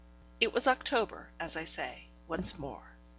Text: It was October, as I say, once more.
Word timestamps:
It 0.39 0.51
was 0.51 0.67
October, 0.67 1.29
as 1.39 1.55
I 1.55 1.63
say, 1.63 2.07
once 2.27 2.57
more. 2.57 2.93